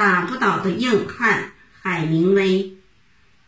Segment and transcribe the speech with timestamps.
[0.00, 2.72] 打不倒的硬汉海明威，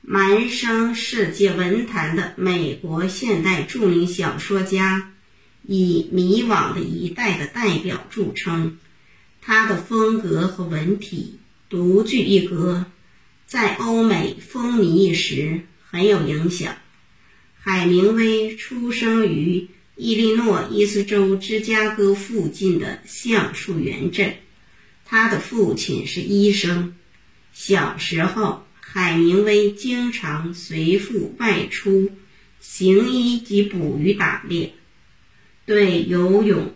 [0.00, 5.12] 满生世界文坛的美国现代著名小说家，
[5.62, 8.78] 以迷惘的一代的代表著称。
[9.42, 11.38] 他的风格和文体
[11.68, 12.86] 独具一格，
[13.44, 15.60] 在欧美风靡一时，
[15.90, 16.76] 很有影响。
[17.60, 24.36] 海明威出生于伊利诺伊斯州芝加哥附近的橡树园镇。
[25.10, 26.94] 他的父亲是医生。
[27.54, 32.10] 小时候，海明威经常随父外出
[32.60, 34.74] 行医及捕鱼打猎，
[35.64, 36.74] 对游泳、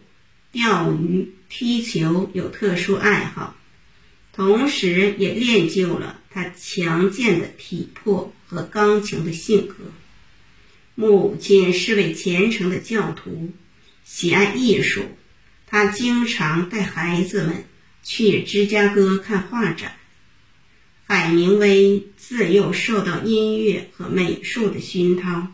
[0.51, 3.55] 钓鱼、踢球有特殊爱好，
[4.33, 9.75] 同时也练就了他强健的体魄和刚强的性格。
[10.95, 13.53] 母亲是位虔诚的教徒，
[14.05, 15.03] 喜爱艺术，
[15.67, 17.65] 他经常带孩子们。
[18.03, 19.97] 去芝加哥看画展。
[21.07, 25.49] 海明威自幼受到音乐和美术的熏陶，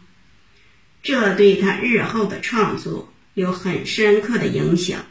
[1.02, 5.04] 这对他日后的创作有很深刻的影响。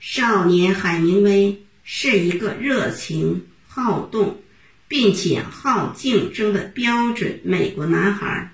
[0.00, 4.42] 少年海明威是一个热情好动，
[4.88, 8.52] 并且好竞争的标准美国男孩。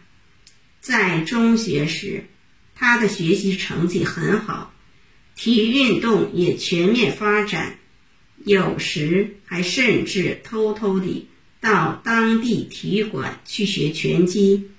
[0.80, 2.26] 在中学时，
[2.74, 4.74] 他的学习成绩很好。
[5.36, 7.78] 体育运动也全面发展，
[8.44, 11.28] 有时还甚至偷偷地
[11.60, 14.70] 到当地体育馆去学拳击。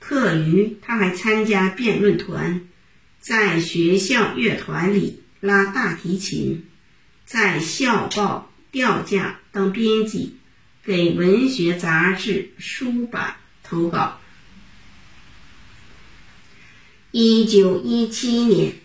[0.00, 2.66] 课余，他还参加辩论团，
[3.20, 6.64] 在学校乐团里拉大提琴，
[7.26, 10.36] 在校报、调价当编辑，
[10.82, 14.18] 给文学杂志、书版投稿。
[17.10, 18.83] 一九一七年。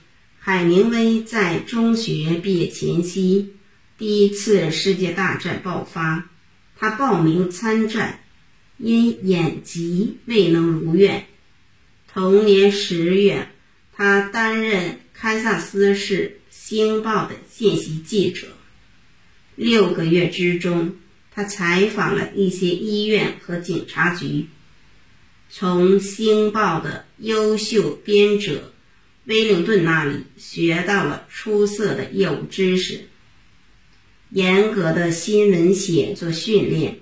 [0.50, 3.54] 海明威在中学毕业前夕，
[4.00, 6.28] 第一次世界大战爆发，
[6.76, 8.22] 他报名参战，
[8.80, 11.28] 因眼疾未能如愿。
[12.12, 13.50] 同年十月，
[13.94, 18.48] 他担任堪萨斯市《星报》的见习记者。
[19.56, 20.96] 六个月之中，
[21.32, 24.48] 他采访了一些医院和警察局，
[25.48, 28.74] 从《星报》的优秀编者。
[29.30, 33.02] 威灵顿那里学到了出色的业务知识，
[34.32, 36.98] 严格的新闻写作训练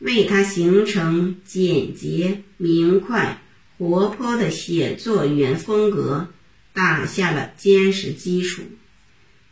[0.00, 3.40] 为他形成简洁、明快、
[3.76, 6.30] 活泼的写作语言风格
[6.72, 8.62] 打下了坚实基础。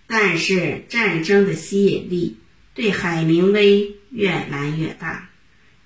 [0.09, 2.39] 但是战争的吸引力
[2.75, 5.31] 对海明威越来越大，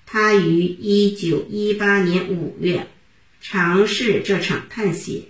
[0.07, 2.87] 他于1918年5月
[3.39, 5.25] 尝试这场探险。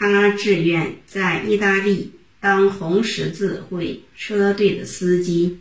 [0.00, 5.58] 他志愿在意大利当红十字会车队的司机，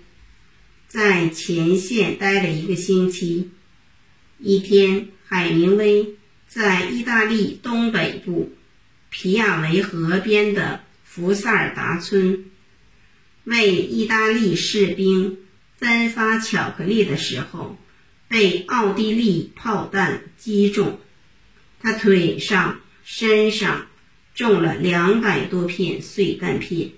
[0.88, 3.50] 在前线待了一个星期。
[4.38, 6.16] 一天，海明威
[6.48, 8.54] 在意大利东北部
[9.10, 12.46] 皮亚维河边的福萨尔达村
[13.44, 15.40] 为意大利士兵
[15.76, 17.78] 分发巧克力的时候，
[18.30, 20.98] 被奥地利炮弹击中，
[21.82, 23.88] 他腿上、身上。
[24.40, 26.92] 中了两百多片碎弹片，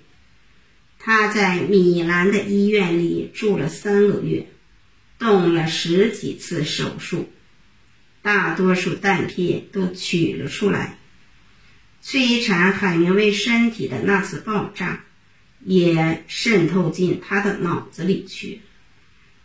[1.00, 4.46] 他在米兰的医院里住了三个月，
[5.18, 7.32] 动了十几次手术，
[8.22, 11.00] 大多数弹片都取了出来。
[12.04, 15.04] 摧残海明威身体的那次爆炸，
[15.66, 18.62] 也渗透进他的脑子里去，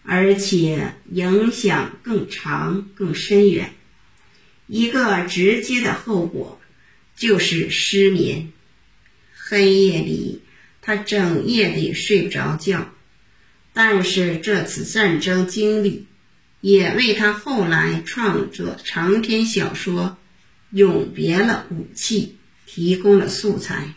[0.03, 3.73] 而且影响更长、更深远。
[4.67, 6.61] 一个直接的后果。
[7.17, 8.53] 就是失眠，
[9.35, 10.43] 黑夜里
[10.83, 12.93] 他整夜里睡不着觉。
[13.73, 16.07] 但是这次战争经历
[16.61, 20.19] 也为他后来创作长篇小说
[20.77, 22.37] 《永别了武器》
[22.71, 23.95] 提供了素材。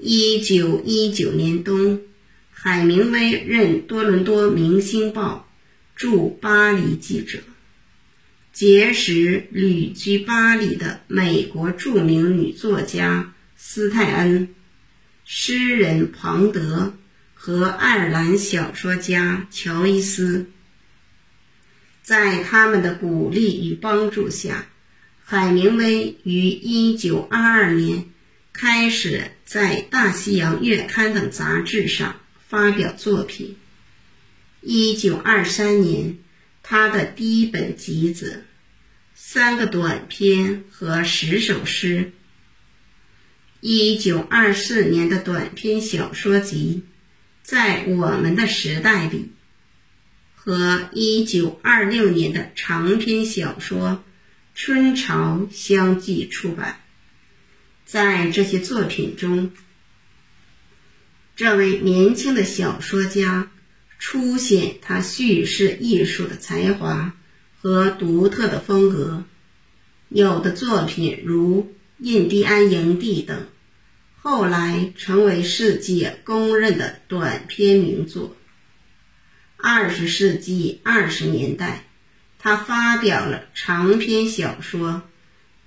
[0.00, 2.02] 一九一九年冬，
[2.50, 5.48] 海明威任多伦多《明星报》
[6.00, 7.38] 驻巴黎记者。
[8.52, 14.54] 结识旅居巴黎的美国著名女作家斯泰恩、
[15.24, 16.92] 诗人庞德
[17.32, 20.50] 和爱尔兰小说家乔伊斯。
[22.02, 24.66] 在他们的鼓励与帮助下，
[25.24, 28.04] 海明威于1922年
[28.52, 33.56] 开始在《大西洋月刊》等杂志上发表作品。
[34.62, 36.18] 1923年。
[36.72, 38.46] 他的第一本集子，
[39.14, 42.12] 三个短篇和十首诗。
[43.60, 46.84] 一九二四年的短篇小说集，
[47.42, 49.32] 在我们的时代里，
[50.34, 53.90] 和1926年的长篇小说
[54.54, 56.80] 《春潮》相继出版。
[57.84, 59.52] 在这些作品中，
[61.36, 63.51] 这位年轻的小说家
[64.04, 67.14] 凸显他叙事艺术的才华
[67.60, 69.24] 和独特的风格。
[70.08, 71.62] 有的作品如
[71.98, 73.46] 《印第安营地》等，
[74.20, 78.36] 后来成为世界公认的短篇名作。
[79.56, 81.86] 二十世纪二十年代，
[82.38, 84.90] 他发表了长篇小说《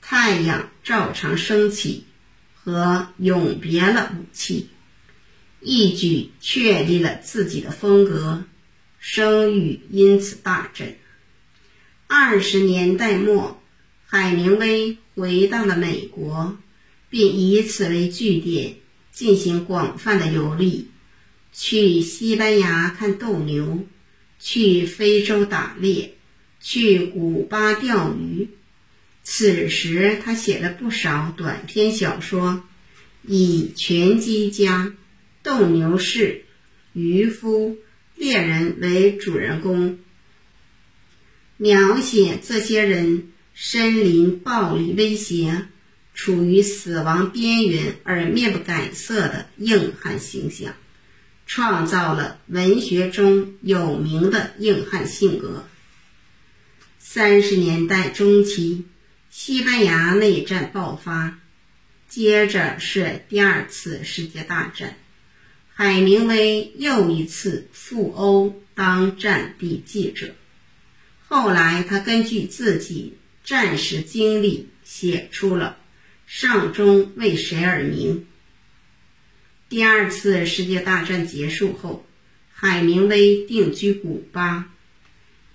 [0.02, 2.06] 太阳照常升起》
[2.64, 4.70] 和《永别了，武器》。
[5.66, 8.44] 一举确立了自己的风格，
[9.00, 10.96] 声誉因此大振。
[12.06, 13.60] 二十年代末，
[14.06, 16.56] 海明威回到了美国，
[17.10, 18.76] 并以此为据点
[19.12, 20.90] 进行广泛的游历，
[21.52, 23.88] 去西班牙看斗牛，
[24.40, 26.14] 去非洲打猎，
[26.62, 28.50] 去古巴钓鱼。
[29.24, 32.64] 此时，他写了不少短篇小说，
[33.24, 34.94] 以拳击家。
[35.46, 36.44] 斗牛士、
[36.94, 37.78] 渔夫、
[38.16, 40.00] 猎人为主人公，
[41.58, 45.68] 描写这些人身临暴力威胁、
[46.16, 50.74] 处于死亡边缘而面不改色的硬汉形象，
[51.46, 55.68] 创造了文学中有名的硬汉性格。
[56.98, 58.86] 三十年代中期，
[59.30, 61.40] 西班牙内战爆发，
[62.10, 64.98] 接着是第二次世界大战。
[65.78, 70.34] 海明威又一次赴欧当战地记者，
[71.28, 75.78] 后来他根据自己战时经历写出了
[76.34, 78.20] 《上钟为谁而鸣》。
[79.68, 82.06] 第二次世界大战结束后，
[82.54, 84.72] 海明威定居古巴。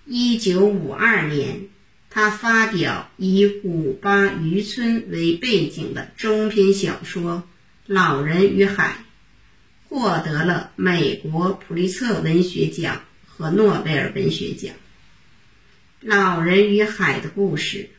[0.05, 1.69] 一九五二年，
[2.11, 7.37] 他发表以古巴渔村为背景的中篇小说
[7.87, 8.99] 《老人与海》。
[9.91, 14.73] 获得了美国普利策文学奖和诺贝尔文学奖。
[16.01, 17.91] 老人与海的故事，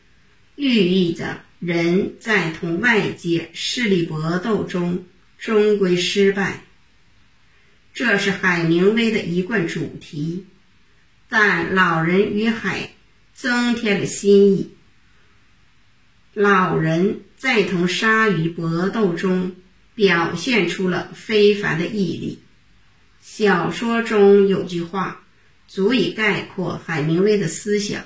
[0.56, 5.04] 寓意着人在同外界势力搏斗中
[5.38, 6.64] 终归失败。
[7.92, 10.46] 这是海明威的一贯主题，
[11.28, 12.94] 但老人与海
[13.34, 14.70] 增添了新意。
[16.32, 19.56] 老人在同鲨鱼搏斗中。
[19.94, 22.38] 表现出了非凡的毅力。
[23.20, 25.24] 小说中有句话，
[25.68, 28.04] 足以概括海明威的思想：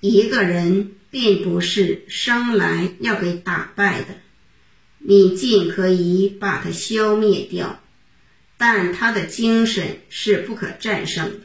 [0.00, 4.20] 一个人并不是生来要被打败的，
[4.98, 7.80] 你尽可以把他消灭掉，
[8.56, 11.40] 但他的精神是不可战胜的。